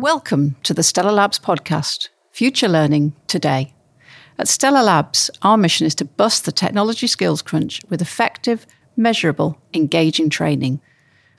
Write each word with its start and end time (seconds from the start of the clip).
Welcome 0.00 0.56
to 0.62 0.72
the 0.72 0.82
Stellar 0.82 1.12
Labs 1.12 1.38
podcast, 1.38 2.08
Future 2.30 2.68
Learning 2.68 3.14
Today. 3.26 3.74
At 4.38 4.48
Stellar 4.48 4.82
Labs, 4.82 5.30
our 5.42 5.58
mission 5.58 5.86
is 5.86 5.94
to 5.96 6.06
bust 6.06 6.46
the 6.46 6.52
technology 6.52 7.06
skills 7.06 7.42
crunch 7.42 7.82
with 7.90 8.00
effective, 8.00 8.66
measurable, 8.96 9.60
engaging 9.74 10.30
training. 10.30 10.80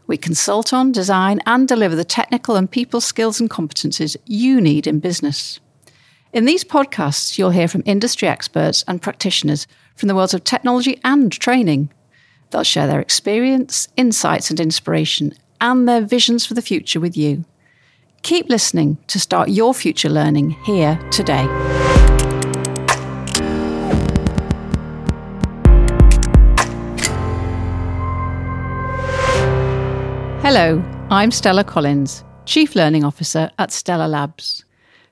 We 0.06 0.16
consult 0.16 0.74
on, 0.74 0.92
design, 0.92 1.42
and 1.48 1.68
deliver 1.68 1.96
the 1.96 2.06
technical 2.06 2.56
and 2.56 2.70
people 2.70 3.02
skills 3.02 3.40
and 3.40 3.50
competencies 3.50 4.16
you 4.28 4.62
need 4.62 4.86
in 4.86 5.00
business. 5.00 5.60
In 6.32 6.46
these 6.46 6.64
podcasts, 6.64 7.40
you'll 7.40 7.50
hear 7.50 7.68
from 7.68 7.82
industry 7.88 8.28
experts 8.28 8.86
and 8.88 9.02
practitioners 9.02 9.66
from 9.96 10.08
the 10.08 10.14
worlds 10.14 10.36
of 10.36 10.44
technology 10.44 11.02
and 11.04 11.32
training. 11.32 11.92
They'll 12.52 12.64
share 12.64 12.86
their 12.86 13.02
experience, 13.02 13.88
insights, 13.98 14.52
and 14.52 14.60
inspiration, 14.60 15.34
and 15.60 15.90
their 15.90 16.02
visions 16.02 16.46
for 16.46 16.54
the 16.54 16.62
future 16.62 17.00
with 17.00 17.18
you. 17.18 17.44
Keep 18.24 18.50
listening 18.50 18.98
to 19.08 19.20
start 19.20 19.50
your 19.50 19.74
future 19.74 20.10
learning 20.10 20.52
here 20.64 20.96
today. 21.12 21.44
Hello, 30.44 30.84
I'm 31.10 31.32
Stella 31.32 31.64
Collins, 31.64 32.24
Chief 32.46 32.76
Learning 32.76 33.04
Officer 33.04 33.50
at 33.58 33.72
Stellar 33.72 34.08
Labs. 34.08 34.66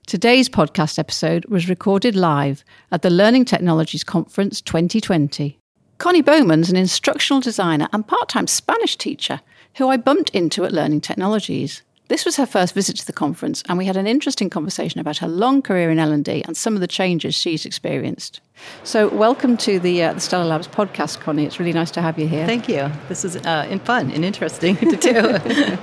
Today's 0.05 0.47
podcast 0.47 0.99
episode 0.99 1.45
was 1.45 1.67
recorded 1.67 2.15
live 2.15 2.63
at 2.91 3.01
the 3.01 3.09
Learning 3.09 3.43
Technologies 3.43 4.03
Conference 4.03 4.61
2020. 4.61 5.57
Connie 5.97 6.21
Bowman's 6.21 6.69
an 6.69 6.77
instructional 6.77 7.41
designer 7.41 7.87
and 7.91 8.07
part 8.07 8.29
time 8.29 8.45
Spanish 8.45 8.95
teacher 8.97 9.41
who 9.75 9.89
I 9.89 9.97
bumped 9.97 10.29
into 10.29 10.63
at 10.63 10.71
Learning 10.71 11.01
Technologies. 11.01 11.81
This 12.09 12.25
was 12.25 12.37
her 12.37 12.47
first 12.47 12.73
visit 12.73 12.97
to 12.97 13.05
the 13.05 13.13
conference, 13.13 13.61
and 13.69 13.77
we 13.77 13.85
had 13.85 13.95
an 13.95 14.07
interesting 14.07 14.49
conversation 14.49 14.99
about 14.99 15.19
her 15.19 15.27
long 15.27 15.61
career 15.61 15.91
in 15.91 15.99
L&D 15.99 16.43
and 16.47 16.57
some 16.57 16.73
of 16.73 16.81
the 16.81 16.87
changes 16.87 17.35
she's 17.35 17.67
experienced. 17.67 18.41
So, 18.83 19.09
welcome 19.09 19.57
to 19.57 19.79
the, 19.79 20.01
uh, 20.01 20.13
the 20.13 20.19
Stellar 20.19 20.45
Labs 20.45 20.67
podcast, 20.67 21.19
Connie. 21.19 21.45
It's 21.45 21.59
really 21.59 21.71
nice 21.71 21.91
to 21.91 22.01
have 22.01 22.17
you 22.17 22.27
here. 22.27 22.47
Thank 22.47 22.67
you. 22.67 22.91
This 23.09 23.23
is 23.23 23.35
uh, 23.35 23.77
fun 23.83 24.09
and 24.09 24.25
interesting 24.25 24.75
to 24.77 24.95
do. 24.95 25.77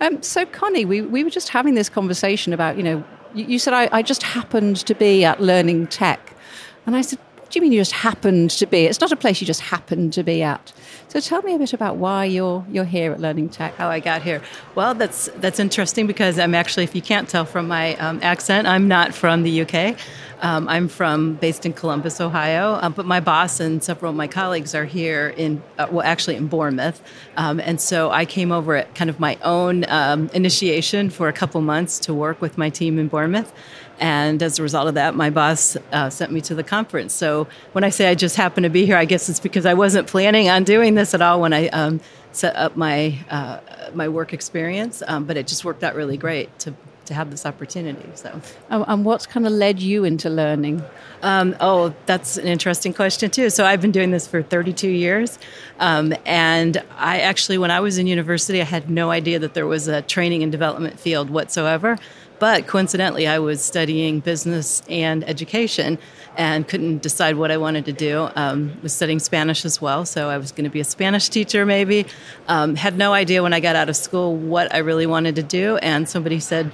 um, 0.06 0.22
so, 0.22 0.44
Connie, 0.44 0.84
we, 0.84 1.00
we 1.00 1.24
were 1.24 1.30
just 1.30 1.48
having 1.48 1.74
this 1.74 1.88
conversation 1.88 2.52
about, 2.52 2.76
you 2.76 2.82
know, 2.82 3.02
you, 3.34 3.46
you 3.46 3.58
said 3.58 3.72
I, 3.72 3.88
I 3.92 4.02
just 4.02 4.24
happened 4.24 4.76
to 4.84 4.94
be 4.94 5.24
at 5.24 5.40
Learning 5.40 5.86
Tech. 5.86 6.36
And 6.84 6.94
I 6.94 7.00
said, 7.00 7.18
you 7.56 7.62
mean 7.62 7.72
you 7.72 7.80
just 7.80 7.92
happened 7.92 8.50
to 8.50 8.66
be? 8.66 8.84
It's 8.84 9.00
not 9.00 9.10
a 9.10 9.16
place 9.16 9.40
you 9.40 9.46
just 9.46 9.62
happened 9.62 10.12
to 10.12 10.22
be 10.22 10.42
at. 10.42 10.72
So 11.08 11.20
tell 11.20 11.42
me 11.42 11.54
a 11.54 11.58
bit 11.58 11.72
about 11.72 11.96
why 11.96 12.26
you're 12.26 12.64
you're 12.70 12.84
here 12.84 13.12
at 13.12 13.20
Learning 13.20 13.48
Tech. 13.48 13.74
How 13.76 13.88
I 13.88 13.98
got 13.98 14.22
here. 14.22 14.42
Well, 14.74 14.94
that's 14.94 15.30
that's 15.36 15.58
interesting 15.58 16.06
because 16.06 16.38
I'm 16.38 16.54
actually, 16.54 16.84
if 16.84 16.94
you 16.94 17.02
can't 17.02 17.28
tell 17.28 17.46
from 17.46 17.66
my 17.66 17.96
um, 17.96 18.20
accent, 18.22 18.68
I'm 18.68 18.86
not 18.86 19.14
from 19.14 19.42
the 19.42 19.62
UK. 19.62 19.96
Um, 20.42 20.68
I'm 20.68 20.86
from 20.88 21.36
based 21.36 21.64
in 21.64 21.72
Columbus, 21.72 22.20
Ohio, 22.20 22.72
uh, 22.72 22.90
but 22.90 23.06
my 23.06 23.20
boss 23.20 23.58
and 23.58 23.82
several 23.82 24.10
of 24.10 24.16
my 24.16 24.26
colleagues 24.26 24.74
are 24.74 24.84
here 24.84 25.32
in 25.34 25.62
uh, 25.78 25.86
well, 25.90 26.04
actually 26.04 26.36
in 26.36 26.46
Bournemouth, 26.46 27.00
um, 27.38 27.58
and 27.60 27.80
so 27.80 28.10
I 28.10 28.26
came 28.26 28.52
over 28.52 28.76
at 28.76 28.94
kind 28.94 29.08
of 29.08 29.18
my 29.18 29.38
own 29.42 29.88
um, 29.88 30.28
initiation 30.34 31.08
for 31.08 31.28
a 31.28 31.32
couple 31.32 31.62
months 31.62 31.98
to 32.00 32.12
work 32.12 32.42
with 32.42 32.58
my 32.58 32.68
team 32.68 32.98
in 32.98 33.08
Bournemouth. 33.08 33.50
And 33.98 34.42
as 34.42 34.58
a 34.58 34.62
result 34.62 34.88
of 34.88 34.94
that, 34.94 35.14
my 35.14 35.30
boss 35.30 35.76
uh, 35.92 36.10
sent 36.10 36.32
me 36.32 36.40
to 36.42 36.54
the 36.54 36.62
conference. 36.62 37.14
So 37.14 37.46
when 37.72 37.84
I 37.84 37.90
say 37.90 38.08
I 38.08 38.14
just 38.14 38.36
happened 38.36 38.64
to 38.64 38.70
be 38.70 38.86
here, 38.86 38.96
I 38.96 39.04
guess 39.04 39.28
it's 39.28 39.40
because 39.40 39.66
I 39.66 39.74
wasn't 39.74 40.06
planning 40.06 40.48
on 40.48 40.64
doing 40.64 40.94
this 40.94 41.14
at 41.14 41.22
all 41.22 41.40
when 41.40 41.52
I 41.52 41.68
um, 41.68 42.00
set 42.32 42.54
up 42.56 42.76
my 42.76 43.18
uh, 43.30 43.60
my 43.94 44.08
work 44.08 44.32
experience. 44.32 45.02
Um, 45.06 45.24
but 45.24 45.36
it 45.36 45.46
just 45.46 45.64
worked 45.64 45.82
out 45.82 45.94
really 45.94 46.16
great 46.16 46.56
to 46.60 46.74
to 47.06 47.14
have 47.14 47.30
this 47.30 47.46
opportunity. 47.46 48.08
So, 48.14 48.40
and 48.68 49.04
what's 49.04 49.26
kind 49.26 49.46
of 49.46 49.52
led 49.52 49.80
you 49.80 50.04
into 50.04 50.28
learning? 50.28 50.82
Um, 51.22 51.56
oh, 51.60 51.94
that's 52.04 52.36
an 52.36 52.46
interesting 52.46 52.92
question 52.92 53.30
too. 53.30 53.50
So 53.50 53.64
I've 53.64 53.80
been 53.80 53.92
doing 53.92 54.10
this 54.10 54.26
for 54.26 54.42
32 54.42 54.88
years, 54.88 55.38
um, 55.78 56.14
and 56.24 56.82
I 56.98 57.20
actually, 57.20 57.58
when 57.58 57.70
I 57.70 57.80
was 57.80 57.98
in 57.98 58.06
university, 58.06 58.60
I 58.60 58.64
had 58.64 58.90
no 58.90 59.10
idea 59.10 59.38
that 59.38 59.54
there 59.54 59.66
was 59.66 59.88
a 59.88 60.02
training 60.02 60.42
and 60.42 60.52
development 60.52 61.00
field 61.00 61.30
whatsoever. 61.30 61.98
But 62.38 62.66
coincidentally, 62.66 63.26
I 63.26 63.38
was 63.38 63.62
studying 63.62 64.20
business 64.20 64.82
and 64.88 65.26
education 65.28 65.98
and 66.36 66.68
couldn't 66.68 67.00
decide 67.00 67.36
what 67.36 67.50
I 67.50 67.56
wanted 67.56 67.86
to 67.86 67.92
do. 67.92 68.28
Um, 68.36 68.78
was 68.82 68.92
studying 68.92 69.18
Spanish 69.18 69.64
as 69.64 69.80
well, 69.80 70.04
so 70.04 70.28
I 70.28 70.36
was 70.36 70.52
going 70.52 70.64
to 70.64 70.70
be 70.70 70.80
a 70.80 70.84
Spanish 70.84 71.28
teacher 71.28 71.64
maybe. 71.64 72.06
Um, 72.48 72.76
had 72.76 72.98
no 72.98 73.14
idea 73.14 73.42
when 73.42 73.54
I 73.54 73.60
got 73.60 73.74
out 73.74 73.88
of 73.88 73.96
school 73.96 74.36
what 74.36 74.74
I 74.74 74.78
really 74.78 75.06
wanted 75.06 75.36
to 75.36 75.42
do, 75.42 75.76
and 75.78 76.08
somebody 76.08 76.40
said 76.40 76.72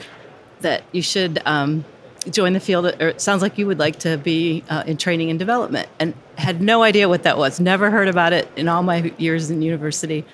that 0.62 0.82
you 0.92 1.02
should 1.02 1.40
um, 1.44 1.84
join 2.30 2.52
the 2.52 2.60
field, 2.60 2.86
or 2.86 3.08
it 3.08 3.20
sounds 3.20 3.42
like 3.42 3.58
you 3.58 3.66
would 3.66 3.78
like 3.78 4.00
to 4.00 4.16
be 4.18 4.64
uh, 4.68 4.82
in 4.86 4.96
training 4.96 5.30
and 5.30 5.38
development, 5.38 5.88
and 6.00 6.14
had 6.36 6.60
no 6.60 6.82
idea 6.82 7.08
what 7.08 7.22
that 7.22 7.38
was. 7.38 7.60
Never 7.60 7.90
heard 7.90 8.08
about 8.08 8.32
it 8.32 8.48
in 8.56 8.68
all 8.68 8.82
my 8.82 9.12
years 9.18 9.50
in 9.50 9.62
university. 9.62 10.24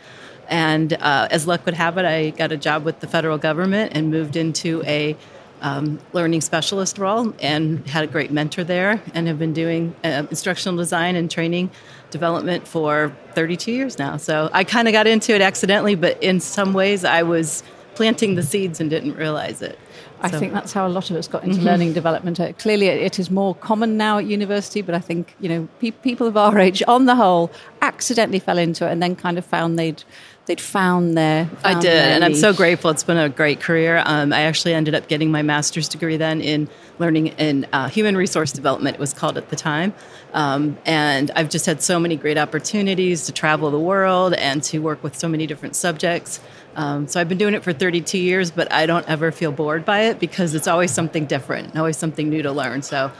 And 0.48 0.94
uh, 0.94 1.28
as 1.31 1.47
luck 1.47 1.64
would 1.66 1.75
have 1.75 1.98
it, 1.98 2.04
I 2.04 2.31
got 2.31 2.53
a 2.53 2.56
job 2.56 2.84
with 2.84 3.00
the 3.00 3.06
federal 3.06 3.38
government 3.38 3.92
and 3.94 4.10
moved 4.10 4.36
into 4.36 4.82
a 4.84 5.16
um, 5.60 5.98
learning 6.12 6.41
specialist 6.41 6.98
role 6.98 7.34
and 7.41 7.86
had 7.88 8.04
a 8.04 8.06
great 8.06 8.31
mentor 8.31 8.64
there 8.64 9.03
and 9.14 9.26
have 9.26 9.38
been 9.38 9.53
doing 9.53 9.94
uh, 10.04 10.26
instructional 10.31 10.76
design 10.76 11.16
and 11.16 11.31
training 11.31 11.70
development 12.10 12.66
for 12.66 13.14
32 13.34 13.72
years 13.72 13.98
now. 13.98 14.16
So 14.16 14.48
I 14.53 14.64
kind 14.64 14.88
of 14.88 14.92
got 14.92 15.06
into 15.06 15.34
it 15.34 15.41
accidentally, 15.41 15.94
but 15.94 16.22
in 16.22 16.41
some 16.41 16.72
ways 16.72 17.04
I 17.04 17.22
was 17.22 17.62
planting 17.98 18.36
the 18.36 18.44
seeds 18.44 18.78
and 18.81 18.88
didn't 18.88 19.16
realize 19.16 19.60
it. 19.60 19.76
I 20.20 20.28
think 20.28 20.53
that's 20.53 20.72
how 20.72 20.86
a 20.86 20.88
lot 20.88 21.10
of 21.10 21.16
us 21.16 21.26
got 21.26 21.42
into 21.42 21.56
mm-hmm. 21.56 21.66
learning 21.66 21.92
development. 21.94 22.38
Uh, 22.38 22.53
clearly, 22.53 22.86
it 22.86 23.19
is 23.19 23.28
more 23.28 23.56
common 23.56 23.97
now 23.97 24.19
at 24.19 24.26
university, 24.26 24.82
but 24.82 24.94
I 24.94 25.00
think 25.00 25.34
you 25.41 25.48
know 25.48 25.69
pe- 25.81 25.91
people 25.91 26.28
of 26.28 26.36
our 26.36 26.56
age, 26.59 26.81
on 26.86 27.06
the 27.06 27.16
whole, 27.16 27.50
accidentally 27.82 28.38
fell 28.38 28.59
into 28.59 28.86
it 28.86 28.92
and 28.92 29.03
then 29.03 29.16
kind 29.16 29.36
of 29.36 29.44
found 29.44 29.78
they'd 29.78 30.04
they'd 30.47 30.60
found 30.60 31.16
their. 31.16 31.47
Found 31.47 31.76
I 31.76 31.81
did, 31.81 31.92
and 31.92 32.25
I'm 32.25 32.34
so 32.34 32.53
grateful. 32.53 32.91
It's 32.91 33.03
been 33.04 33.19
a 33.19 33.28
great 33.28 33.60
career. 33.60 34.03
Um, 34.06 34.32
I 34.32 34.42
actually 34.42 34.75
ended 34.75 34.94
up 34.94 35.09
getting 35.09 35.30
my 35.32 35.42
master's 35.42 35.88
degree 35.88 36.16
then 36.16 36.41
in 36.41 36.69
learning 37.00 37.28
in 37.38 37.66
uh, 37.72 37.88
human 37.88 38.16
resource 38.16 38.53
development. 38.53 38.94
It 38.94 39.00
was 39.00 39.12
called 39.12 39.36
at 39.36 39.50
the 39.50 39.56
time, 39.56 39.92
um, 40.34 40.78
and 40.86 41.32
I've 41.32 41.50
just 41.50 41.66
had 41.66 41.82
so 41.82 41.98
many 41.98 42.16
great 42.16 42.38
opportunities 42.38 43.26
to 43.26 43.32
travel 43.32 43.70
the 43.72 43.80
world 43.80 44.34
and 44.34 44.62
to 44.65 44.78
work 44.78 45.03
with 45.03 45.16
so 45.16 45.28
many 45.28 45.47
different 45.47 45.75
subjects. 45.75 46.41
Um, 46.77 47.09
so 47.09 47.21
I've 47.21 47.29
been 47.29 47.39
doing 47.39 47.55
it 47.55 47.65
for 47.65 47.73
32 47.73 48.19
years, 48.19 48.51
but 48.51 48.71
I 48.73 48.87
don't 48.87 49.09
ever 49.09 49.33
feel 49.33 49.51
bored 49.51 49.84
by 49.84 50.03
it 50.03 50.21
because 50.21 50.55
it's 50.55 50.69
always 50.69 50.93
something 50.93 51.27
different, 51.27 51.77
always 51.77 51.97
something 51.97 52.29
new 52.29 52.43
to 52.43 52.53
learn. 52.53 52.83
So 52.83 53.11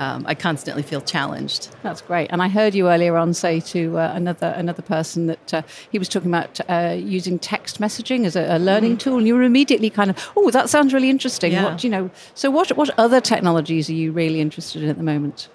um, 0.00 0.24
I 0.26 0.34
constantly 0.34 0.82
feel 0.82 1.02
challenged. 1.02 1.68
That's 1.82 2.00
great. 2.00 2.30
And 2.32 2.42
I 2.42 2.48
heard 2.48 2.74
you 2.74 2.88
earlier 2.88 3.16
on 3.16 3.34
say 3.34 3.60
to 3.60 3.98
uh, 3.98 4.12
another 4.14 4.48
another 4.56 4.80
person 4.80 5.26
that 5.26 5.54
uh, 5.54 5.62
he 5.90 5.98
was 5.98 6.08
talking 6.08 6.30
about 6.30 6.58
uh, 6.70 6.96
using 6.98 7.38
text 7.38 7.80
messaging 7.80 8.24
as 8.24 8.34
a, 8.34 8.56
a 8.56 8.58
learning 8.58 8.96
mm. 8.96 9.00
tool, 9.00 9.18
and 9.18 9.26
you 9.26 9.34
were 9.34 9.42
immediately 9.42 9.90
kind 9.90 10.08
of, 10.08 10.32
oh, 10.36 10.50
that 10.50 10.70
sounds 10.70 10.94
really 10.94 11.10
interesting. 11.10 11.52
Yeah. 11.52 11.64
What 11.64 11.84
you 11.84 11.90
know? 11.90 12.10
So 12.34 12.50
what 12.50 12.74
what 12.78 12.90
other 12.98 13.20
technologies 13.20 13.90
are 13.90 13.94
you 13.94 14.10
really 14.10 14.40
interested 14.40 14.82
in 14.82 14.88
at 14.88 14.96
the 14.96 15.02
moment? 15.02 15.50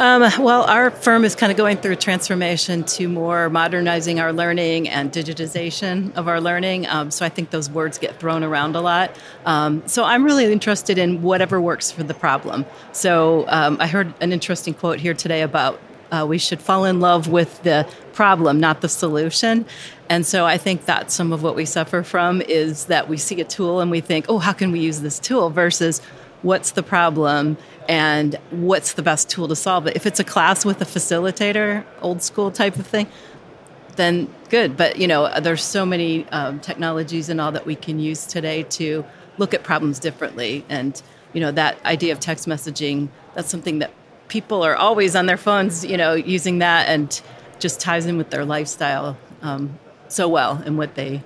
Um, 0.00 0.22
well, 0.42 0.62
our 0.62 0.90
firm 0.90 1.26
is 1.26 1.34
kind 1.34 1.52
of 1.52 1.58
going 1.58 1.76
through 1.76 1.92
a 1.92 1.96
transformation 1.96 2.84
to 2.84 3.06
more 3.06 3.50
modernizing 3.50 4.18
our 4.18 4.32
learning 4.32 4.88
and 4.88 5.12
digitization 5.12 6.16
of 6.16 6.26
our 6.26 6.40
learning. 6.40 6.86
Um, 6.86 7.10
so 7.10 7.26
I 7.26 7.28
think 7.28 7.50
those 7.50 7.68
words 7.68 7.98
get 7.98 8.18
thrown 8.18 8.42
around 8.42 8.76
a 8.76 8.80
lot. 8.80 9.14
Um, 9.44 9.86
so 9.86 10.02
I'm 10.04 10.24
really 10.24 10.50
interested 10.50 10.96
in 10.96 11.20
whatever 11.20 11.60
works 11.60 11.92
for 11.92 12.02
the 12.02 12.14
problem. 12.14 12.64
So 12.92 13.44
um, 13.48 13.76
I 13.78 13.88
heard 13.88 14.14
an 14.22 14.32
interesting 14.32 14.72
quote 14.72 15.00
here 15.00 15.12
today 15.12 15.42
about 15.42 15.78
uh, 16.10 16.24
we 16.26 16.38
should 16.38 16.62
fall 16.62 16.86
in 16.86 17.00
love 17.00 17.28
with 17.28 17.62
the 17.62 17.86
problem, 18.14 18.58
not 18.58 18.80
the 18.80 18.88
solution. 18.88 19.66
And 20.08 20.24
so 20.24 20.46
I 20.46 20.56
think 20.56 20.86
that's 20.86 21.12
some 21.12 21.30
of 21.30 21.42
what 21.42 21.54
we 21.54 21.66
suffer 21.66 22.02
from 22.02 22.40
is 22.40 22.86
that 22.86 23.06
we 23.10 23.18
see 23.18 23.38
a 23.42 23.44
tool 23.44 23.80
and 23.80 23.90
we 23.90 24.00
think, 24.00 24.24
oh, 24.30 24.38
how 24.38 24.54
can 24.54 24.72
we 24.72 24.80
use 24.80 25.02
this 25.02 25.18
tool 25.18 25.50
versus 25.50 26.00
what's 26.42 26.72
the 26.72 26.82
problem 26.82 27.56
and 27.88 28.36
what's 28.50 28.94
the 28.94 29.02
best 29.02 29.28
tool 29.28 29.48
to 29.48 29.56
solve 29.56 29.86
it. 29.86 29.96
If 29.96 30.06
it's 30.06 30.20
a 30.20 30.24
class 30.24 30.64
with 30.64 30.80
a 30.80 30.84
facilitator, 30.84 31.84
old 32.00 32.22
school 32.22 32.50
type 32.50 32.76
of 32.76 32.86
thing, 32.86 33.06
then 33.96 34.32
good. 34.48 34.76
But 34.76 34.96
you 34.96 35.06
know, 35.06 35.40
there's 35.40 35.62
so 35.62 35.84
many 35.84 36.26
um, 36.28 36.60
technologies 36.60 37.28
and 37.28 37.40
all 37.40 37.52
that 37.52 37.66
we 37.66 37.74
can 37.74 37.98
use 37.98 38.26
today 38.26 38.62
to 38.64 39.04
look 39.38 39.54
at 39.54 39.62
problems 39.62 39.98
differently. 39.98 40.64
And 40.68 41.00
you 41.32 41.40
know, 41.40 41.52
that 41.52 41.84
idea 41.84 42.12
of 42.12 42.20
text 42.20 42.46
messaging, 42.48 43.08
that's 43.34 43.50
something 43.50 43.80
that 43.80 43.92
people 44.28 44.62
are 44.62 44.76
always 44.76 45.14
on 45.16 45.26
their 45.26 45.36
phones, 45.36 45.84
you 45.84 45.96
know, 45.96 46.14
using 46.14 46.58
that 46.58 46.88
and 46.88 47.20
just 47.58 47.80
ties 47.80 48.06
in 48.06 48.16
with 48.16 48.30
their 48.30 48.44
lifestyle 48.44 49.16
um, 49.42 49.78
so 50.08 50.28
well 50.28 50.62
and 50.64 50.78
what 50.78 50.94
they 50.94 51.22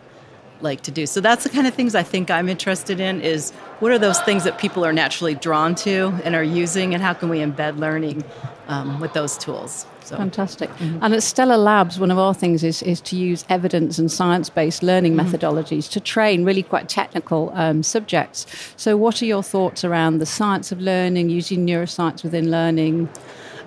like 0.65 0.81
to 0.83 0.91
do. 0.91 1.07
So 1.07 1.21
that's 1.21 1.45
the 1.45 1.51
kind 1.51 1.67
of 1.67 1.75
things 1.75 1.95
I 1.95 2.03
think 2.03 2.31
I'm 2.31 2.49
interested 2.49 2.99
in 2.99 3.21
is 3.21 3.53
what 3.79 3.93
are 3.93 3.99
those 3.99 4.21
things 4.23 4.45
that 4.45 4.59
people 4.59 4.85
are 4.85 4.93
naturally 4.93 5.35
drawn 5.35 5.75
to 5.77 6.13
and 6.25 6.35
are 6.35 6.43
using 6.43 6.95
and 6.95 7.03
how 7.03 7.15
can 7.15 7.29
we 7.29 7.39
embed 7.39 7.79
learning 7.79 8.25
um, 8.69 8.99
with 9.01 9.13
those 9.13 9.39
tools. 9.39 9.87
So. 10.05 10.17
Fantastic. 10.19 10.69
Mm-hmm. 10.71 10.99
And 11.03 11.15
at 11.15 11.23
Stellar 11.23 11.57
Labs, 11.57 11.99
one 11.99 12.11
of 12.11 12.19
our 12.19 12.35
things 12.35 12.63
is, 12.63 12.83
is 12.83 13.01
to 13.03 13.17
use 13.17 13.45
evidence 13.49 13.99
and 13.99 14.13
science 14.13 14.51
based 14.51 14.83
learning 14.83 15.15
mm-hmm. 15.15 15.35
methodologies 15.35 15.91
to 15.93 16.01
train 16.01 16.45
really 16.45 16.63
quite 16.63 16.91
technical 16.91 17.51
um, 17.55 17.83
subjects. 17.83 18.47
So, 18.77 18.99
what 18.99 19.23
are 19.23 19.25
your 19.25 19.43
thoughts 19.43 19.83
around 19.83 20.19
the 20.19 20.27
science 20.27 20.71
of 20.73 20.81
learning, 20.81 21.31
using 21.31 21.67
neuroscience 21.67 22.23
within 22.23 22.51
learning? 22.51 23.09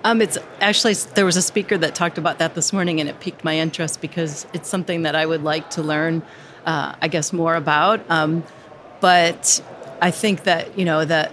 Um, 0.04 0.22
it's 0.22 0.38
actually 0.60 0.94
there 1.14 1.24
was 1.24 1.36
a 1.36 1.42
speaker 1.42 1.76
that 1.78 1.94
talked 1.94 2.18
about 2.18 2.38
that 2.38 2.54
this 2.54 2.72
morning, 2.72 3.00
and 3.00 3.08
it 3.08 3.18
piqued 3.18 3.42
my 3.42 3.58
interest 3.58 4.00
because 4.00 4.46
it's 4.52 4.68
something 4.68 5.02
that 5.02 5.16
I 5.16 5.26
would 5.26 5.42
like 5.42 5.70
to 5.70 5.82
learn, 5.82 6.22
uh, 6.68 6.94
I 7.00 7.08
guess, 7.08 7.32
more 7.32 7.54
about. 7.54 8.08
Um, 8.10 8.44
but 9.00 9.64
I 10.02 10.10
think 10.10 10.44
that 10.44 10.78
you 10.78 10.84
know 10.84 11.02
that 11.02 11.32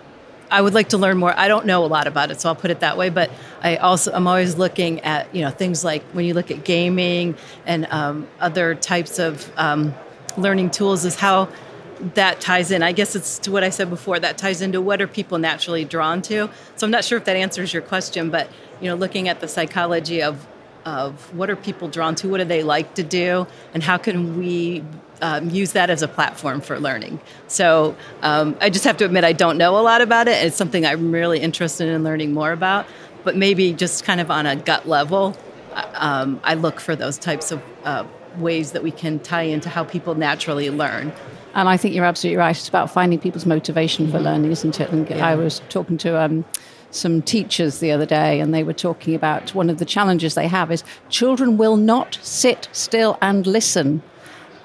I 0.50 0.62
would 0.62 0.74
like 0.74 0.90
to 0.90 0.98
learn 0.98 1.18
more. 1.18 1.38
I 1.38 1.50
don't 1.50 1.66
know 1.66 1.84
a 1.84 1.88
lot 1.88 2.08
about 2.08 2.32
it, 2.32 2.40
so 2.40 2.48
I'll 2.48 2.56
put 2.56 2.72
it 2.72 2.80
that 2.80 2.98
way. 2.98 3.10
But 3.10 3.30
I 3.62 3.76
also 3.76 4.14
I'm 4.14 4.28
always 4.28 4.56
looking 4.56 5.02
at 5.02 5.36
you 5.36 5.42
know 5.42 5.50
things 5.50 5.84
like 5.84 6.04
when 6.14 6.24
you 6.24 6.34
look 6.34 6.52
at 6.52 6.64
gaming 6.64 7.36
and 7.66 7.86
um, 7.88 8.30
other 8.40 8.76
types 8.76 9.20
of 9.20 9.52
um, 9.58 9.94
learning 10.38 10.72
tools, 10.72 11.04
is 11.04 11.16
how 11.16 11.50
that 12.14 12.40
ties 12.40 12.72
in. 12.72 12.82
I 12.82 12.94
guess 12.94 13.14
it's 13.14 13.38
to 13.40 13.52
what 13.52 13.66
I 13.66 13.72
said 13.72 13.90
before. 13.90 14.18
That 14.18 14.38
ties 14.38 14.62
into 14.62 14.80
what 14.80 15.02
are 15.02 15.08
people 15.08 15.38
naturally 15.38 15.84
drawn 15.84 16.22
to. 16.24 16.50
So 16.78 16.88
I'm 16.88 16.92
not 16.92 17.04
sure 17.04 17.18
if 17.18 17.26
that 17.26 17.36
answers 17.36 17.74
your 17.74 17.82
question, 17.82 18.30
but 18.30 18.50
you 18.80 18.88
know, 18.88 18.96
looking 18.96 19.28
at 19.28 19.42
the 19.42 19.50
psychology 19.50 20.24
of 20.24 20.48
of 20.86 21.36
what 21.36 21.50
are 21.50 21.56
people 21.58 21.90
drawn 21.90 22.16
to, 22.16 22.30
what 22.30 22.38
do 22.38 22.46
they 22.46 22.64
like 22.64 22.94
to 22.94 23.04
do, 23.04 23.48
and 23.74 23.84
how 23.84 23.98
can 23.98 24.38
we 24.38 24.82
um, 25.22 25.50
use 25.50 25.74
that 25.74 25.90
as 25.90 26.02
a 26.02 26.08
platform 26.08 26.62
for 26.62 26.80
learning. 26.80 27.20
So 27.48 27.96
um, 28.22 28.58
I 28.62 28.70
just 28.70 28.86
have 28.86 28.98
to 28.98 29.06
admit 29.06 29.24
I 29.24 29.34
don't 29.34 29.58
know 29.58 29.78
a 29.78 29.82
lot 29.82 30.02
about 30.02 30.28
it. 30.28 30.44
It's 30.46 30.56
something 30.56 30.86
I'm 30.86 31.12
really 31.12 31.40
interested 31.40 31.88
in 31.88 32.04
learning 32.04 32.34
more 32.34 32.52
about. 32.52 32.86
But 33.24 33.36
maybe 33.36 33.74
just 33.74 34.04
kind 34.04 34.22
of 34.22 34.30
on 34.30 34.46
a 34.46 34.56
gut 34.56 34.88
level, 34.88 35.36
uh, 35.74 35.90
um, 35.96 36.40
I 36.44 36.54
look 36.54 36.80
for 36.80 36.96
those 36.96 37.18
types 37.18 37.52
of 37.52 37.62
uh, 37.84 38.06
ways 38.38 38.74
that 38.74 38.84
we 38.84 38.92
can 38.92 39.20
tie 39.20 39.44
into 39.44 39.70
how 39.70 39.84
people 39.84 40.16
naturally 40.16 40.70
learn. 40.70 41.12
And 41.56 41.70
I 41.70 41.78
think 41.78 41.96
you're 41.96 42.06
absolutely 42.06 42.38
right. 42.38 42.56
It's 42.56 42.68
about 42.68 42.92
finding 42.92 43.18
people's 43.18 43.46
motivation 43.46 44.12
for 44.12 44.20
learning, 44.20 44.52
isn't 44.52 44.80
it? 44.80 44.90
And 44.92 45.10
yeah. 45.10 45.26
I 45.26 45.36
was 45.36 45.62
talking 45.70 45.98
to 46.00 46.22
um, 46.22 46.46
some 46.92 47.22
teachers 47.22 47.80
the 47.80 47.92
other 47.92 48.06
day, 48.06 48.40
and 48.40 48.54
they 48.54 48.64
were 48.64 48.74
talking 48.74 49.16
about 49.16 49.56
one 49.56 49.70
of 49.70 49.78
the 49.80 49.86
challenges 49.86 50.36
they 50.36 50.48
have 50.48 50.72
is 50.72 50.84
children 51.10 51.58
will 51.58 51.78
not 51.78 52.20
sit 52.22 52.68
still 52.74 53.18
and 53.22 53.48
listen 53.48 54.04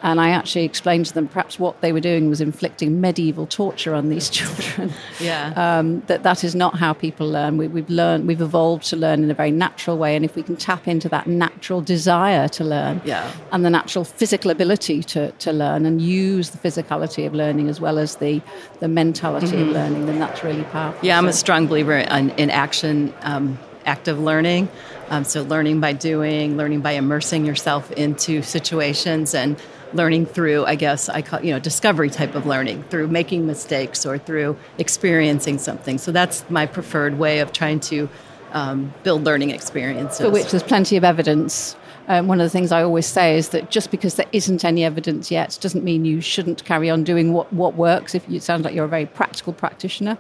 and 0.03 0.21
I 0.21 0.31
actually 0.31 0.65
explained 0.65 1.07
to 1.07 1.15
them 1.15 1.29
perhaps 1.29 1.59
what 1.59 1.81
they 1.81 1.93
were 1.93 2.01
doing 2.01 2.29
was 2.29 2.41
inflicting 2.41 3.01
medieval 3.01 3.47
torture 3.47 3.95
on 3.95 4.09
these 4.09 4.31
children. 4.39 4.93
yeah. 5.19 5.53
Um, 5.57 6.01
that 6.07 6.23
that 6.23 6.45
is 6.45 6.55
not 6.55 6.77
how 6.77 6.93
people 6.93 7.29
learn. 7.29 7.57
We, 7.57 7.69
we've 7.69 7.91
learned, 7.91 8.27
we've 8.27 8.41
evolved 8.41 8.85
to 8.87 8.97
learn 8.97 9.23
in 9.23 9.31
a 9.31 9.35
very 9.35 9.51
natural 9.51 9.99
way. 9.99 10.17
And 10.17 10.25
if 10.25 10.35
we 10.35 10.43
can 10.43 10.57
tap 10.57 10.89
into 10.89 11.09
that 11.11 11.27
natural 11.27 11.81
desire 11.81 12.49
to 12.49 12.65
learn 12.65 13.01
yeah. 13.05 13.33
and 13.53 13.65
the 13.65 13.71
natural 13.71 14.05
physical 14.05 14.51
ability 14.51 15.03
to, 15.05 15.33
to 15.33 15.53
learn 15.53 15.87
and 15.87 16.01
use 16.01 16.51
the 16.51 16.59
physicality 16.59 17.27
of 17.27 17.35
learning 17.35 17.69
as 17.69 17.81
well 17.81 17.99
as 17.99 18.17
the, 18.17 18.41
the 18.81 18.89
mentality 18.89 19.49
mm-hmm. 19.49 19.69
of 19.69 19.69
learning, 19.69 20.07
then 20.07 20.19
that's 20.19 20.43
really 20.43 20.65
powerful. 20.65 21.07
Yeah, 21.07 21.19
I'm 21.19 21.29
a 21.29 21.33
strong 21.33 21.67
believer 21.67 21.97
in, 21.97 22.31
in 22.31 22.51
action. 22.51 23.13
Um, 23.23 23.59
active 23.91 24.19
learning. 24.19 24.69
Um, 25.09 25.25
so, 25.25 25.43
learning 25.43 25.81
by 25.81 25.93
doing, 25.93 26.57
learning 26.57 26.81
by 26.81 26.93
immersing 26.93 27.45
yourself 27.45 27.91
into 27.93 28.43
situations, 28.43 29.35
and 29.35 29.57
learning 29.93 30.27
through, 30.27 30.65
I 30.65 30.77
guess, 30.77 31.09
I 31.09 31.23
call 31.23 31.41
you 31.45 31.53
know 31.53 31.59
discovery 31.59 32.11
type 32.11 32.35
of 32.35 32.47
learning 32.47 32.85
through 32.85 33.09
making 33.09 33.47
mistakes 33.47 34.07
or 34.07 34.19
through 34.19 34.57
experiencing 34.79 35.59
something. 35.59 35.99
So 35.99 36.13
that's 36.13 36.49
my 36.49 36.67
preferred 36.67 37.19
way 37.19 37.41
of 37.41 37.53
trying 37.53 37.81
to 37.81 38.09
um, 38.53 38.93
build 39.03 39.25
learning 39.25 39.51
experiences. 39.51 40.21
For 40.21 40.31
which 40.31 40.51
there's 40.51 40.63
plenty 40.63 40.97
of 40.97 41.05
evidence. 41.05 41.77
Um, 42.09 42.27
one 42.27 42.41
of 42.41 42.45
the 42.45 42.51
things 42.51 42.73
I 42.73 42.83
always 42.83 43.07
say 43.07 43.37
is 43.37 43.51
that 43.51 43.71
just 43.71 43.91
because 43.93 44.17
there 44.17 44.27
isn't 44.33 44.65
any 44.65 44.85
evidence 44.85 45.31
yet 45.31 45.57
doesn't 45.61 45.85
mean 45.85 46.05
you 46.05 46.21
shouldn't 46.21 46.65
carry 46.65 46.91
on 46.91 47.05
doing 47.05 47.33
what, 47.33 47.53
what 47.53 47.77
works. 47.77 48.17
If 48.17 48.29
you, 48.29 48.37
it 48.37 48.43
sounds 48.43 48.65
like 48.65 48.75
you're 48.75 48.87
a 48.87 48.89
very 48.89 49.07
practical 49.07 49.53
practitioner, 49.53 50.19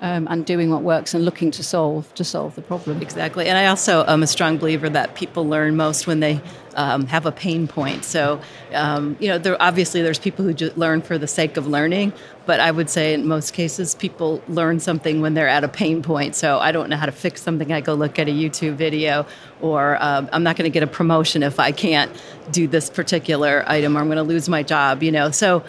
um, 0.00 0.28
and 0.30 0.46
doing 0.46 0.70
what 0.70 0.82
works 0.82 1.14
and 1.14 1.24
looking 1.24 1.50
to 1.52 1.62
solve 1.62 2.12
to 2.14 2.24
solve 2.24 2.54
the 2.54 2.62
problem. 2.62 3.02
Exactly, 3.02 3.48
and 3.48 3.58
I 3.58 3.66
also 3.66 4.04
am 4.06 4.22
a 4.22 4.26
strong 4.26 4.58
believer 4.58 4.88
that 4.88 5.14
people 5.14 5.46
learn 5.46 5.76
most 5.76 6.06
when 6.06 6.20
they 6.20 6.40
um, 6.78 7.06
have 7.06 7.26
a 7.26 7.32
pain 7.32 7.66
point. 7.66 8.04
So, 8.04 8.40
um, 8.72 9.16
you 9.18 9.28
know, 9.28 9.36
there 9.36 9.60
obviously 9.60 10.00
there's 10.00 10.18
people 10.18 10.44
who 10.44 10.54
just 10.54 10.78
learn 10.78 11.02
for 11.02 11.18
the 11.18 11.26
sake 11.26 11.56
of 11.56 11.66
learning, 11.66 12.12
but 12.46 12.60
I 12.60 12.70
would 12.70 12.88
say 12.88 13.14
in 13.14 13.26
most 13.26 13.52
cases 13.52 13.96
people 13.96 14.40
learn 14.48 14.78
something 14.78 15.20
when 15.20 15.34
they're 15.34 15.48
at 15.48 15.64
a 15.64 15.68
pain 15.68 16.02
point. 16.02 16.36
So 16.36 16.58
I 16.58 16.70
don't 16.70 16.88
know 16.88 16.96
how 16.96 17.06
to 17.06 17.12
fix 17.12 17.42
something. 17.42 17.72
I 17.72 17.80
go 17.80 17.94
look 17.94 18.18
at 18.18 18.28
a 18.28 18.30
YouTube 18.30 18.76
video, 18.76 19.26
or 19.60 20.00
um, 20.00 20.28
I'm 20.32 20.44
not 20.44 20.56
going 20.56 20.70
to 20.70 20.72
get 20.72 20.84
a 20.84 20.86
promotion 20.86 21.42
if 21.42 21.58
I 21.58 21.72
can't 21.72 22.12
do 22.52 22.68
this 22.68 22.88
particular 22.88 23.64
item, 23.66 23.96
or 23.96 24.00
I'm 24.00 24.06
going 24.06 24.16
to 24.16 24.22
lose 24.22 24.48
my 24.48 24.62
job. 24.62 25.02
You 25.02 25.10
know, 25.10 25.32
so 25.32 25.64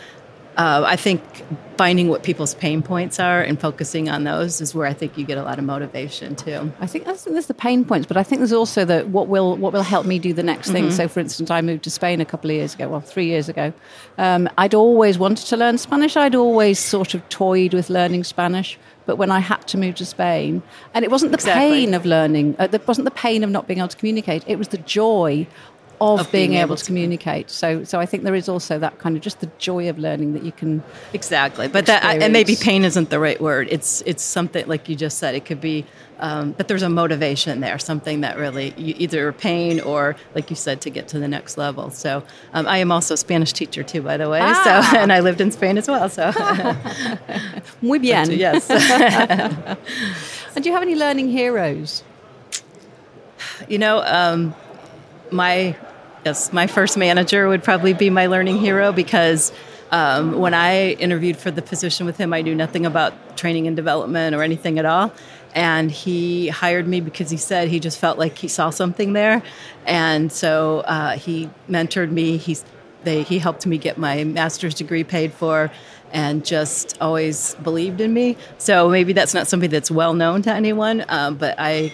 uh, 0.58 0.84
I 0.86 0.96
think 0.96 1.22
finding 1.78 2.10
what 2.10 2.24
people's 2.24 2.54
pain 2.56 2.82
points 2.82 3.20
are 3.20 3.42
and 3.42 3.60
focusing 3.60 4.10
on 4.10 4.26
those 4.26 4.60
is 4.60 4.76
where 4.76 4.86
I 4.86 4.92
think 4.92 5.18
you 5.18 5.26
get 5.26 5.38
a 5.38 5.44
lot 5.44 5.58
of 5.58 5.64
motivation 5.64 6.36
too. 6.36 6.74
I 6.82 6.88
think 6.88 7.06
that's 7.06 7.24
there's 7.24 7.46
the 7.46 7.54
pain 7.54 7.86
points, 7.86 8.06
but 8.08 8.18
I 8.18 8.24
think 8.24 8.40
there's 8.40 8.52
also 8.52 8.84
the 8.84 9.04
what 9.04 9.30
will 9.30 9.56
what 9.56 9.72
will 9.72 9.84
help 9.84 10.06
me 10.06 10.20
do 10.20 10.34
the 10.34 10.44
next 10.44 10.72
thing. 10.72 10.86
Mm-hmm. 10.86 10.94
So, 10.94 11.08
for 11.08 11.22
instance, 11.22 11.50
I 11.50 11.62
moved 11.62 11.84
to 11.86 11.90
Spain 11.90 12.20
a 12.20 12.26
couple 12.26 12.50
of 12.50 12.58
years 12.58 12.76
ago, 12.76 12.90
well, 12.90 13.00
three 13.00 13.28
years 13.28 13.48
ago. 13.48 13.72
Um, 14.18 14.50
I'd 14.58 14.74
always 14.74 15.18
wanted 15.18 15.46
to 15.48 15.58
learn 15.58 15.78
Spanish. 15.78 16.18
I'd 16.18 16.36
always 16.36 16.80
sort 16.80 17.14
of 17.14 17.28
toyed 17.30 17.74
with 17.74 17.90
learning 17.90 18.26
Spanish. 18.26 18.78
But 19.06 19.16
when 19.16 19.32
I 19.32 19.40
had 19.40 19.68
to 19.70 19.78
move 19.78 19.96
to 19.96 20.06
Spain, 20.06 20.62
and 20.94 21.04
it 21.04 21.10
wasn't 21.10 21.32
the 21.32 21.38
exactly. 21.38 21.86
pain 21.86 21.94
of 21.96 22.06
learning, 22.06 22.56
uh, 22.60 22.68
it 22.72 22.88
wasn't 22.88 23.06
the 23.06 23.12
pain 23.12 23.44
of 23.44 23.50
not 23.50 23.68
being 23.68 23.80
able 23.80 23.88
to 23.88 23.98
communicate, 23.98 24.44
it 24.46 24.58
was 24.58 24.68
the 24.68 24.78
joy 24.78 25.48
of, 26.02 26.22
of 26.22 26.32
being, 26.32 26.52
being, 26.52 26.60
able, 26.60 26.70
able 26.70 26.76
to, 26.78 26.86
communicate. 26.86 27.50
So, 27.50 27.84
so 27.84 28.00
I 28.00 28.06
think 28.06 28.24
there 28.24 28.36
is 28.36 28.48
also 28.48 28.80
that 28.80 29.00
kind 29.00 29.16
of 29.16 29.22
just 29.22 29.42
the 29.42 29.50
joy 29.58 29.90
of 29.90 30.00
learning 30.00 30.34
that 30.34 30.44
you 30.44 30.52
can 30.52 30.84
exactly. 31.14 31.68
But 31.68 31.90
experience. 31.90 32.18
that 32.20 32.24
and 32.24 32.34
maybe 32.34 32.56
pain 32.56 32.86
isn't 32.86 33.10
the 33.10 33.20
right 33.20 33.40
word. 33.40 33.68
It's 33.70 34.02
it's 34.06 34.24
something 34.24 34.68
like 34.68 34.88
you 34.90 34.96
just 34.96 35.18
said. 35.18 35.36
It 35.36 35.46
could 35.46 35.62
be, 35.62 35.86
um, 36.20 36.54
but 36.54 36.68
there's 36.68 36.84
a 36.84 36.90
motivation 36.90 37.60
there, 37.60 37.78
something 37.80 38.22
that 38.22 38.38
really 38.38 38.74
you, 38.78 38.96
either 38.98 39.32
pain 39.34 39.80
or 39.82 40.16
like 40.36 40.50
you 40.50 40.56
said 40.56 40.82
to 40.82 40.90
get 40.90 41.08
to 41.10 41.20
the 41.20 41.28
next 41.28 41.58
level. 41.58 41.90
So 41.92 42.24
um, 42.54 42.68
I 42.68 42.78
am 42.78 42.92
also 42.92 43.14
a 43.16 43.18
Spanish 43.18 43.54
teacher 43.54 43.84
too, 43.84 44.02
by 44.02 44.18
the 44.18 44.30
way. 44.30 44.40
Ah. 44.42 44.92
So 44.92 44.98
and 45.00 45.12
I 45.12 45.20
lived 45.20 45.42
in 45.42 45.52
Spain 45.52 45.78
as 45.78 45.88
well. 45.88 46.10
So 46.10 46.32
muy 47.82 48.00
bien. 48.00 48.28
But, 48.28 48.38
yes. 48.38 48.70
and 50.56 50.64
do 50.64 50.70
you 50.70 50.74
have 50.74 50.84
any 50.84 50.96
learning 50.96 51.30
heroes? 51.30 52.04
You 53.68 53.78
know. 53.78 54.02
Um, 54.04 54.56
my 55.32 55.76
yes, 56.26 56.54
my 56.54 56.68
first 56.68 56.98
manager 56.98 57.48
would 57.48 57.64
probably 57.64 57.94
be 57.94 58.10
my 58.10 58.28
learning 58.28 58.58
hero 58.60 58.92
because 58.92 59.52
um, 59.92 60.38
when 60.40 60.54
I 60.54 60.92
interviewed 60.94 61.38
for 61.38 61.52
the 61.52 61.62
position 61.62 62.06
with 62.06 62.18
him, 62.18 62.34
I 62.34 62.42
knew 62.42 62.56
nothing 62.56 62.86
about 62.86 63.38
training 63.38 63.68
and 63.68 63.76
development 63.76 64.36
or 64.36 64.44
anything 64.44 64.78
at 64.80 64.86
all. 64.86 65.12
And 65.56 65.90
he 65.90 66.50
hired 66.50 66.88
me 66.88 67.02
because 67.02 67.32
he 67.32 67.38
said 67.38 67.70
he 67.70 67.80
just 67.80 67.98
felt 67.98 68.20
like 68.20 68.38
he 68.38 68.48
saw 68.48 68.70
something 68.70 69.14
there. 69.14 69.42
And 69.86 70.32
so 70.32 70.82
uh, 70.82 71.18
he 71.18 71.50
mentored 71.68 72.12
me. 72.12 72.38
He, 72.38 72.58
they, 73.04 73.24
he 73.24 73.40
helped 73.40 73.66
me 73.66 73.80
get 73.80 73.98
my 73.98 74.24
master's 74.24 74.76
degree 74.76 75.04
paid 75.04 75.34
for 75.34 75.72
and 76.12 76.46
just 76.46 76.98
always 77.02 77.56
believed 77.56 78.02
in 78.02 78.14
me. 78.14 78.38
So 78.58 78.90
maybe 78.90 79.14
that's 79.14 79.34
not 79.34 79.48
something 79.48 79.70
that's 79.70 79.90
well 79.90 80.14
known 80.14 80.42
to 80.44 80.52
anyone, 80.52 81.06
um, 81.08 81.36
but 81.36 81.56
I 81.58 81.94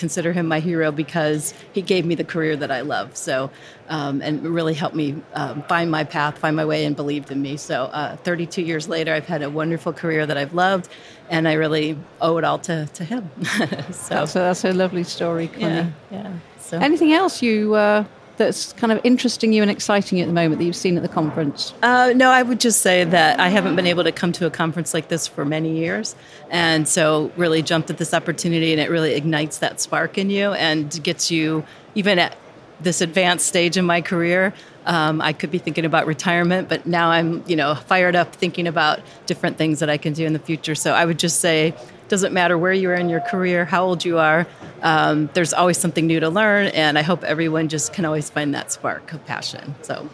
consider 0.00 0.32
him 0.32 0.48
my 0.48 0.58
hero 0.58 0.90
because 0.90 1.54
he 1.72 1.82
gave 1.82 2.04
me 2.06 2.14
the 2.16 2.24
career 2.24 2.56
that 2.56 2.70
I 2.70 2.80
love. 2.80 3.16
So, 3.16 3.50
um, 3.88 4.22
and 4.22 4.42
really 4.42 4.74
helped 4.74 4.96
me 4.96 5.22
um, 5.34 5.62
find 5.64 5.90
my 5.90 6.04
path, 6.04 6.38
find 6.38 6.56
my 6.56 6.64
way, 6.64 6.84
and 6.86 6.96
believed 6.96 7.30
in 7.30 7.42
me. 7.42 7.56
So, 7.58 7.84
uh, 7.84 8.16
32 8.16 8.62
years 8.62 8.88
later, 8.88 9.12
I've 9.12 9.26
had 9.26 9.42
a 9.42 9.50
wonderful 9.50 9.92
career 9.92 10.26
that 10.26 10.38
I've 10.38 10.54
loved, 10.54 10.88
and 11.28 11.46
I 11.46 11.52
really 11.52 11.98
owe 12.20 12.38
it 12.38 12.44
all 12.44 12.58
to, 12.60 12.86
to 12.86 13.04
him. 13.04 13.30
so 13.92 14.14
that's 14.14 14.34
a, 14.34 14.38
that's 14.38 14.64
a 14.64 14.72
lovely 14.72 15.04
story, 15.04 15.48
Connie. 15.48 15.64
Yeah. 15.64 15.90
yeah. 16.10 16.32
So. 16.58 16.78
Anything 16.78 17.12
else 17.12 17.42
you 17.42 17.74
uh, 17.74 18.04
that's 18.40 18.72
kind 18.72 18.90
of 18.90 19.00
interesting 19.04 19.52
you 19.52 19.62
and 19.62 19.70
exciting 19.70 20.18
you 20.18 20.24
at 20.24 20.26
the 20.26 20.32
moment 20.32 20.58
that 20.58 20.64
you've 20.64 20.74
seen 20.74 20.96
at 20.96 21.02
the 21.02 21.08
conference? 21.08 21.74
Uh, 21.82 22.12
no, 22.16 22.30
I 22.30 22.42
would 22.42 22.58
just 22.58 22.80
say 22.80 23.04
that 23.04 23.38
I 23.38 23.48
haven't 23.48 23.76
been 23.76 23.86
able 23.86 24.02
to 24.04 24.12
come 24.12 24.32
to 24.32 24.46
a 24.46 24.50
conference 24.50 24.94
like 24.94 25.08
this 25.08 25.28
for 25.28 25.44
many 25.44 25.76
years. 25.76 26.16
And 26.50 26.88
so, 26.88 27.30
really 27.36 27.62
jumped 27.62 27.90
at 27.90 27.98
this 27.98 28.14
opportunity, 28.14 28.72
and 28.72 28.80
it 28.80 28.90
really 28.90 29.14
ignites 29.14 29.58
that 29.58 29.80
spark 29.80 30.18
in 30.18 30.30
you 30.30 30.52
and 30.54 31.02
gets 31.04 31.30
you, 31.30 31.64
even 31.94 32.18
at 32.18 32.36
this 32.80 33.02
advanced 33.02 33.46
stage 33.46 33.76
in 33.76 33.84
my 33.84 34.00
career, 34.00 34.54
um, 34.86 35.20
I 35.20 35.34
could 35.34 35.50
be 35.50 35.58
thinking 35.58 35.84
about 35.84 36.06
retirement, 36.06 36.68
but 36.68 36.86
now 36.86 37.10
I'm, 37.10 37.44
you 37.46 37.56
know, 37.56 37.74
fired 37.74 38.16
up 38.16 38.34
thinking 38.34 38.66
about 38.66 39.00
different 39.26 39.58
things 39.58 39.80
that 39.80 39.90
I 39.90 39.98
can 39.98 40.14
do 40.14 40.24
in 40.24 40.32
the 40.32 40.38
future. 40.38 40.74
So 40.74 40.92
I 40.94 41.04
would 41.04 41.18
just 41.18 41.40
say, 41.40 41.74
doesn't 42.10 42.34
matter 42.34 42.58
where 42.58 42.72
you 42.74 42.90
are 42.90 42.94
in 42.94 43.08
your 43.08 43.20
career, 43.20 43.64
how 43.64 43.84
old 43.84 44.04
you 44.04 44.18
are, 44.18 44.46
um, 44.82 45.30
there's 45.32 45.54
always 45.54 45.78
something 45.78 46.06
new 46.06 46.20
to 46.20 46.28
learn, 46.28 46.66
and 46.68 46.98
I 46.98 47.02
hope 47.02 47.24
everyone 47.24 47.68
just 47.68 47.92
can 47.94 48.04
always 48.04 48.28
find 48.28 48.54
that 48.54 48.70
spark 48.70 49.12
of 49.14 49.24
passion. 49.24 49.74
So. 49.82 50.08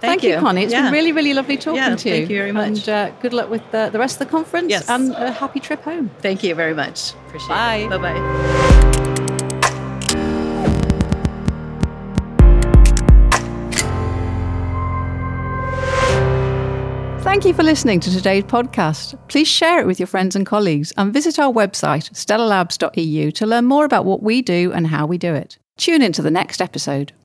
Thank, 0.00 0.20
Thank 0.20 0.22
you, 0.22 0.38
Connie. 0.38 0.62
It's 0.62 0.72
Yeah. 0.72 0.82
been 0.82 0.92
really, 0.92 1.10
really 1.10 1.34
lovely 1.34 1.56
talking 1.56 1.74
Yeah, 1.82 1.96
to 1.96 2.08
you. 2.08 2.14
thank 2.14 2.30
you 2.30 2.38
very 2.38 2.52
much. 2.52 2.86
And 2.86 2.88
uh, 2.88 3.10
good 3.20 3.32
luck 3.32 3.50
with 3.50 3.68
the, 3.72 3.88
the 3.90 3.98
rest 3.98 4.20
of 4.20 4.26
the 4.26 4.30
conference 4.30 4.70
Yes. 4.70 4.88
and 4.88 5.12
a 5.12 5.32
happy 5.32 5.58
trip 5.58 5.82
home. 5.82 6.10
Thank 6.20 6.44
you 6.44 6.54
very 6.54 6.74
much. 6.74 7.14
Appreciate 7.26 7.48
Bye. 7.48 7.76
it. 7.78 7.90
Bye 7.90 7.98
bye. 7.98 8.67
Thank 17.28 17.44
you 17.44 17.52
for 17.52 17.62
listening 17.62 18.00
to 18.00 18.10
today's 18.10 18.44
podcast. 18.44 19.18
Please 19.28 19.46
share 19.46 19.78
it 19.78 19.86
with 19.86 20.00
your 20.00 20.06
friends 20.06 20.34
and 20.34 20.46
colleagues 20.46 20.94
and 20.96 21.12
visit 21.12 21.38
our 21.38 21.52
website, 21.52 22.10
stellarlabs.eu, 22.12 23.30
to 23.32 23.46
learn 23.46 23.66
more 23.66 23.84
about 23.84 24.06
what 24.06 24.22
we 24.22 24.40
do 24.40 24.72
and 24.72 24.86
how 24.86 25.04
we 25.04 25.18
do 25.18 25.34
it. 25.34 25.58
Tune 25.76 26.00
into 26.00 26.22
the 26.22 26.30
next 26.30 26.62
episode. 26.62 27.12